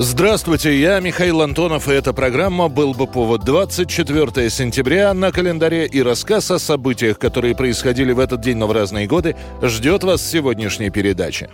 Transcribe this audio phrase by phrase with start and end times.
[0.00, 6.00] Здравствуйте, я Михаил Антонов, и эта программа «Был бы повод» 24 сентября на календаре и
[6.00, 10.30] рассказ о событиях, которые происходили в этот день, но в разные годы, ждет вас в
[10.30, 11.50] сегодняшней передаче.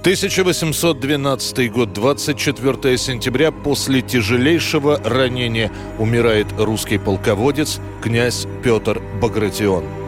[0.00, 5.70] 1812 год, 24 сентября, после тяжелейшего ранения
[6.00, 9.84] умирает русский полководец князь Петр Багратион–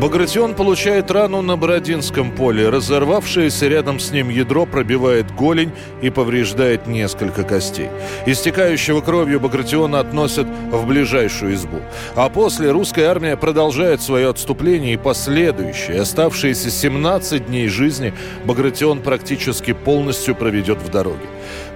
[0.00, 2.68] Багратион получает рану на Бородинском поле.
[2.68, 7.88] Разорвавшееся рядом с ним ядро пробивает голень и повреждает несколько костей.
[8.26, 11.78] Истекающего кровью Багратиона относят в ближайшую избу.
[12.14, 19.72] А после русская армия продолжает свое отступление и последующие, оставшиеся 17 дней жизни, Багратион практически
[19.72, 21.26] полностью проведет в дороге.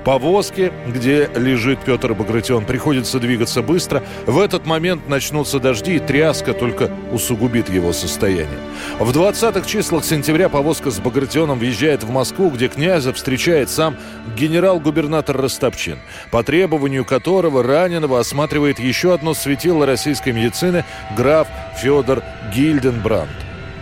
[0.06, 4.04] Повозке, где лежит Петр Багратион, приходится двигаться быстро.
[4.24, 8.58] В этот момент начнутся дожди, и тряска только усугубит его состояние.
[8.98, 13.96] В 20-х числах сентября повозка с Багратионом въезжает в Москву, где князя встречает сам
[14.36, 15.98] генерал-губернатор Ростопчин,
[16.30, 20.84] по требованию которого раненого осматривает еще одно светило российской медицины
[21.16, 21.48] граф
[21.80, 22.22] Федор
[22.54, 23.30] Гильденбранд.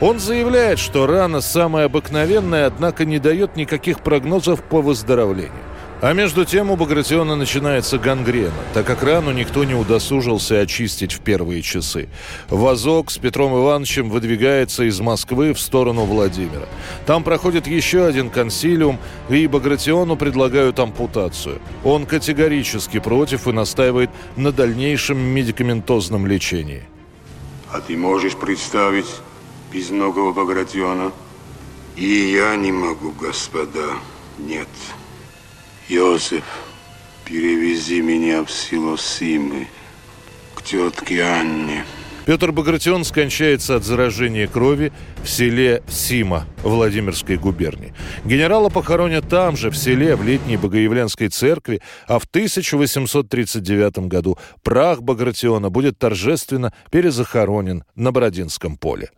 [0.00, 5.52] Он заявляет, что рана самая обыкновенная, однако не дает никаких прогнозов по выздоровлению.
[6.04, 11.20] А между тем у Багратиона начинается гангрена, так как рану никто не удосужился очистить в
[11.20, 12.10] первые часы.
[12.50, 16.68] Вазок с Петром Ивановичем выдвигается из Москвы в сторону Владимира.
[17.06, 18.98] Там проходит еще один консилиум,
[19.30, 21.58] и Багратиону предлагают ампутацию.
[21.84, 26.82] Он категорически против и настаивает на дальнейшем медикаментозном лечении.
[27.72, 29.08] А ты можешь представить
[29.72, 31.12] безногого Багратиона?
[31.96, 33.94] И я не могу, господа.
[34.36, 34.68] Нет.
[35.88, 36.44] Йосиф,
[37.26, 39.66] перевези меня в село Симы,
[40.54, 41.84] к тетке Анне.
[42.24, 47.92] Петр Багратион скончается от заражения крови в селе Сима Владимирской губернии.
[48.24, 55.02] Генерала похоронят там же, в селе, в летней Богоявленской церкви, а в 1839 году прах
[55.02, 59.10] Багратиона будет торжественно перезахоронен на Бородинском поле.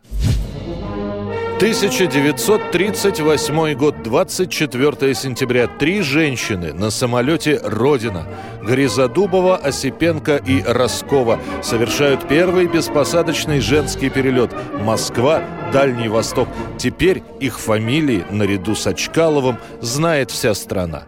[1.56, 5.66] 1938 год, 24 сентября.
[5.66, 8.24] Три женщины на самолете «Родина»
[8.62, 14.50] Гризодубова, Осипенко и Роскова совершают первый беспосадочный женский перелет.
[14.84, 15.40] Москва,
[15.72, 16.46] Дальний Восток.
[16.76, 21.04] Теперь их фамилии, наряду с Очкаловым, знает вся страна.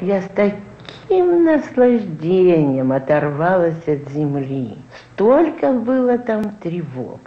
[0.00, 4.78] Я с таким наслаждением оторвалась от земли.
[5.12, 7.20] Столько было там тревог,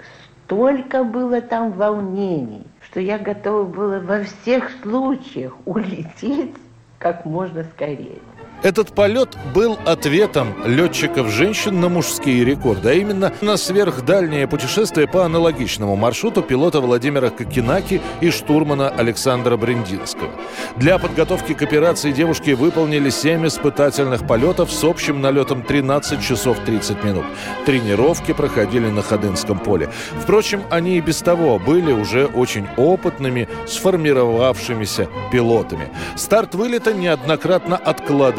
[0.45, 6.55] столько было там волнений, что я готова была во всех случаях улететь
[6.99, 8.19] как можно скорее.
[8.63, 15.95] Этот полет был ответом летчиков-женщин на мужские рекорды, а именно на сверхдальнее путешествие по аналогичному
[15.95, 20.31] маршруту пилота Владимира Кокинаки и штурмана Александра Брендинского.
[20.77, 27.03] Для подготовки к операции девушки выполнили 7 испытательных полетов с общим налетом 13 часов 30
[27.03, 27.25] минут.
[27.65, 29.89] Тренировки проходили на Ходынском поле.
[30.19, 35.89] Впрочем, они и без того были уже очень опытными, сформировавшимися пилотами.
[36.15, 37.77] Старт вылета неоднократно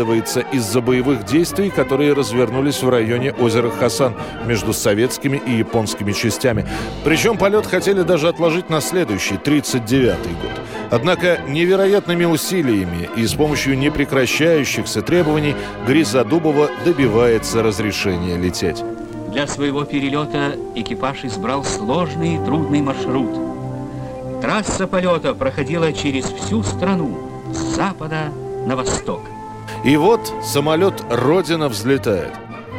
[0.06, 4.14] откладывается из-за боевых действий, которые развернулись в районе озера Хасан
[4.46, 6.66] между советскими и японскими частями.
[7.04, 10.60] Причем полет хотели даже отложить на следующий, 39-й год.
[10.90, 15.56] Однако невероятными усилиями и с помощью непрекращающихся требований
[15.86, 18.84] Гризодубова добивается разрешения лететь.
[19.32, 23.34] Для своего перелета экипаж избрал сложный и трудный маршрут.
[24.40, 27.18] Трасса полета проходила через всю страну,
[27.52, 28.30] с запада
[28.66, 29.22] на восток.
[29.84, 32.32] И вот самолет «Родина» взлетает.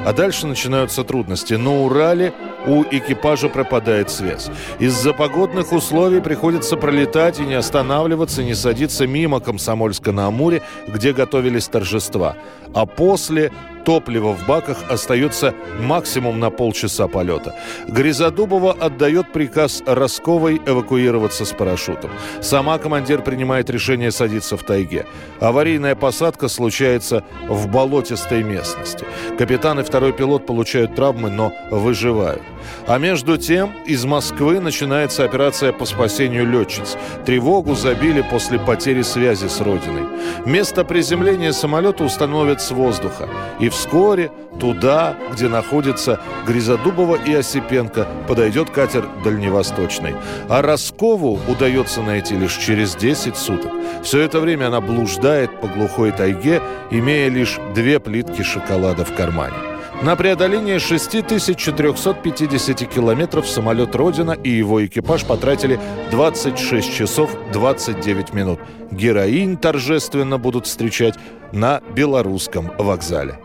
[0.05, 1.55] А дальше начинаются трудности.
[1.55, 2.33] На Урале
[2.65, 4.49] у экипажа пропадает связь.
[4.79, 12.35] Из-за погодных условий приходится пролетать и не останавливаться, не садиться мимо Комсомольска-на-Амуре, где готовились торжества.
[12.73, 13.51] А после
[13.87, 17.55] топлива в баках остается максимум на полчаса полета.
[17.87, 22.11] Гризодубова отдает приказ Росковой эвакуироваться с парашютом.
[22.41, 25.05] Сама командир принимает решение садиться в тайге.
[25.39, 29.05] Аварийная посадка случается в болотистой местности.
[29.37, 32.43] Капитан и второй пилот получают травмы, но выживают.
[32.87, 36.97] А между тем из Москвы начинается операция по спасению летчиц.
[37.25, 40.03] Тревогу забили после потери связи с родиной.
[40.45, 43.29] Место приземления самолета установят с воздуха.
[43.61, 50.15] И в вскоре туда, где находятся Гризодубова и Осипенко, подойдет катер «Дальневосточный».
[50.49, 53.71] А Роскову удается найти лишь через 10 суток.
[54.03, 59.55] Все это время она блуждает по глухой тайге, имея лишь две плитки шоколада в кармане.
[60.01, 65.79] На преодоление 6450 километров самолет «Родина» и его экипаж потратили
[66.11, 68.59] 26 часов 29 минут.
[68.91, 71.15] Героинь торжественно будут встречать
[71.51, 73.39] на белорусском вокзале.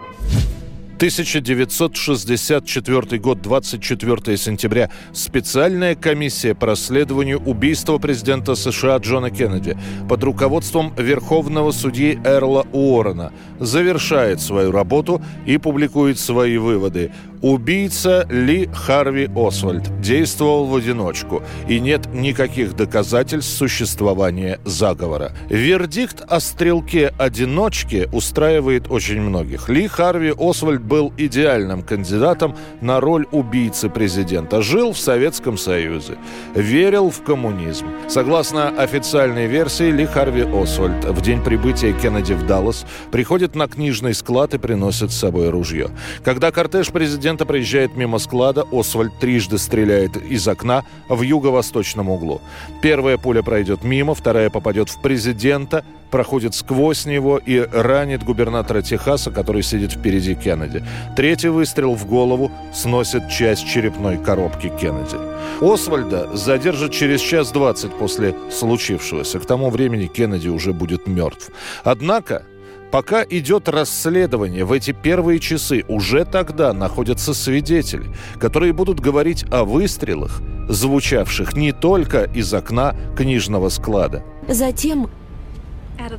[1.03, 4.89] 1964 год, 24 сентября.
[5.13, 9.77] Специальная комиссия по расследованию убийства президента США Джона Кеннеди
[10.09, 17.11] под руководством верховного судьи Эрла Уоррена завершает свою работу и публикует свои выводы.
[17.43, 25.33] Убийца Ли Харви Освальд действовал в одиночку, и нет никаких доказательств существования заговора.
[25.49, 29.69] Вердикт о стрелке-одиночке устраивает очень многих.
[29.69, 34.63] Ли Харви Освальд был идеальным кандидатом на роль убийцы президента.
[34.63, 36.19] Жил в Советском Союзе.
[36.55, 37.87] Верил в коммунизм.
[38.09, 44.15] Согласно официальной версии, Ли Харви Освальд в день прибытия Кеннеди в Даллас приходит на книжный
[44.15, 45.91] склад и приносит с собой ружье.
[46.23, 52.41] Когда кортеж президента президента проезжает мимо склада, Освальд трижды стреляет из окна в юго-восточном углу.
[52.83, 59.31] Первая пуля пройдет мимо, вторая попадет в президента, проходит сквозь него и ранит губернатора Техаса,
[59.31, 60.85] который сидит впереди Кеннеди.
[61.17, 65.17] Третий выстрел в голову сносит часть черепной коробки Кеннеди.
[65.63, 69.39] Освальда задержат через час двадцать после случившегося.
[69.39, 71.51] К тому времени Кеннеди уже будет мертв.
[71.83, 72.45] Однако
[72.93, 79.65] Пока идет расследование, в эти первые часы уже тогда находятся свидетели, которые будут говорить о
[79.65, 84.23] выстрелах, звучавших не только из окна книжного склада.
[84.47, 85.09] Затем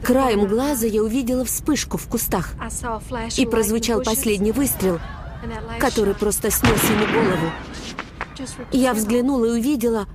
[0.01, 2.53] краем глаза я увидела вспышку в кустах,
[3.37, 4.99] и прозвучал последний выстрел,
[5.79, 7.51] который просто снес ему голову.
[8.71, 10.07] Я взглянула и увидела,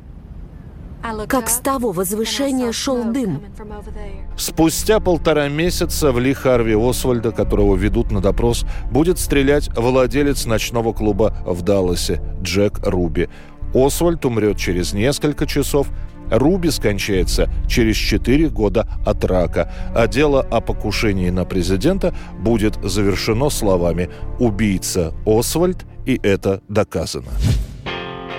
[1.27, 3.43] как с того возвышения шел дым.
[4.37, 10.93] Спустя полтора месяца в Ли Харви Освальда, которого ведут на допрос, будет стрелять владелец ночного
[10.93, 13.29] клуба в Далласе Джек Руби.
[13.75, 15.89] Освальд умрет через несколько часов,
[16.31, 23.49] Руби скончается через 4 года от рака, а дело о покушении на президента будет завершено
[23.51, 27.31] словами «убийца Освальд, и это доказано».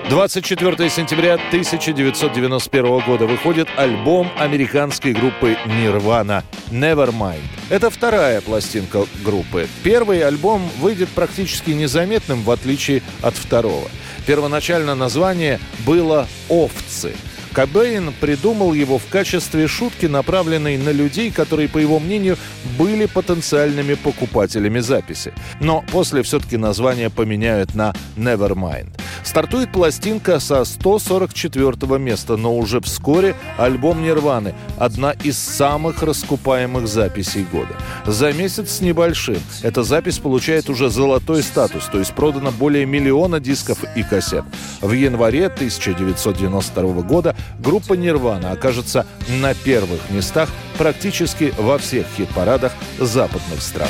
[0.09, 7.43] 24 сентября 1991 года выходит альбом американской группы Nirvana Nevermind.
[7.69, 9.67] Это вторая пластинка группы.
[9.83, 13.87] Первый альбом выйдет практически незаметным, в отличие от второго.
[14.25, 17.13] Первоначально название было «Овцы».
[17.53, 22.37] Кобейн придумал его в качестве шутки, направленной на людей, которые, по его мнению,
[22.79, 25.33] были потенциальными покупателями записи.
[25.59, 28.98] Но после все-таки название поменяют на Nevermind.
[29.29, 37.43] Стартует пластинка со 144 места, но уже вскоре альбом «Нирваны»– одна из самых раскупаемых записей
[37.43, 37.77] года.
[38.07, 43.39] За месяц с небольшим эта запись получает уже золотой статус, то есть продано более миллиона
[43.39, 44.45] дисков и кассет.
[44.81, 49.05] В январе 1992 года группа «Нирвана» окажется
[49.39, 50.49] на первых местах
[50.79, 53.89] практически во всех хит-парадах западных стран.